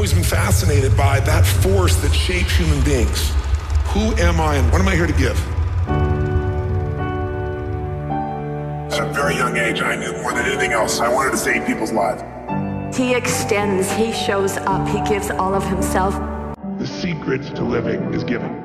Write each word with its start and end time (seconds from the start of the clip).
always 0.00 0.14
been 0.14 0.22
fascinated 0.22 0.96
by 0.96 1.20
that 1.20 1.44
force 1.44 1.96
that 1.96 2.10
shapes 2.14 2.56
human 2.56 2.82
beings. 2.84 3.32
Who 3.88 4.16
am 4.16 4.40
I 4.40 4.54
and 4.54 4.72
what 4.72 4.80
am 4.80 4.88
I 4.88 4.96
here 4.96 5.06
to 5.06 5.12
give? 5.12 5.38
At 8.94 9.06
a 9.06 9.12
very 9.12 9.34
young 9.34 9.58
age, 9.58 9.82
I 9.82 9.96
knew 9.96 10.10
more 10.22 10.32
than 10.32 10.46
anything 10.46 10.72
else, 10.72 11.00
I 11.00 11.12
wanted 11.12 11.32
to 11.32 11.36
save 11.36 11.66
people's 11.66 11.92
lives. 11.92 12.22
He 12.96 13.14
extends, 13.14 13.92
he 13.92 14.10
shows 14.10 14.56
up, 14.56 14.88
he 14.88 15.02
gives 15.02 15.30
all 15.30 15.52
of 15.52 15.66
himself. 15.66 16.14
The 16.78 16.86
secret 16.86 17.42
to 17.56 17.62
living 17.62 18.00
is 18.14 18.24
giving. 18.24 18.56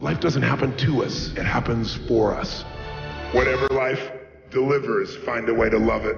Life 0.00 0.20
doesn't 0.20 0.42
happen 0.42 0.76
to 0.76 1.02
us, 1.02 1.28
it 1.28 1.46
happens 1.46 1.94
for 2.06 2.34
us. 2.34 2.62
Whatever 3.32 3.66
life 3.68 4.12
delivers, 4.50 5.16
find 5.16 5.48
a 5.48 5.54
way 5.54 5.68
to 5.68 5.78
love 5.78 6.04
it. 6.06 6.16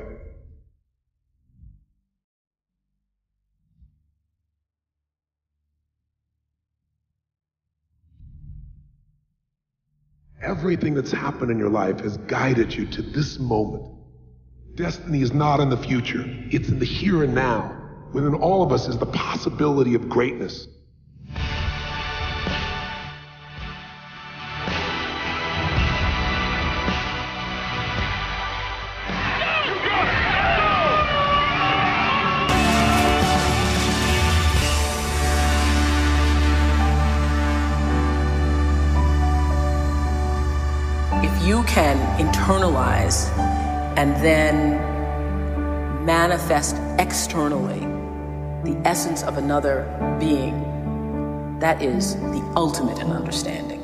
Everything 10.42 10.94
that's 10.94 11.10
happened 11.10 11.50
in 11.50 11.58
your 11.58 11.68
life 11.68 12.00
has 12.00 12.16
guided 12.18 12.72
you 12.72 12.86
to 12.86 13.02
this 13.02 13.38
moment. 13.38 13.84
Destiny 14.76 15.20
is 15.20 15.32
not 15.32 15.60
in 15.60 15.68
the 15.68 15.76
future, 15.76 16.24
it's 16.50 16.68
in 16.68 16.78
the 16.78 16.86
here 16.86 17.24
and 17.24 17.34
now. 17.34 17.74
Within 18.12 18.34
all 18.34 18.62
of 18.62 18.72
us 18.72 18.86
is 18.86 18.96
the 18.96 19.06
possibility 19.06 19.94
of 19.94 20.08
greatness. 20.08 20.68
You 41.48 41.62
can 41.62 41.96
internalize 42.18 43.26
and 43.96 44.14
then 44.22 44.76
manifest 46.04 46.76
externally 46.98 47.80
the 48.70 48.78
essence 48.84 49.22
of 49.22 49.38
another 49.38 49.86
being, 50.20 51.58
that 51.58 51.80
is 51.80 52.16
the 52.16 52.52
ultimate 52.54 52.98
in 52.98 53.10
understanding. 53.12 53.77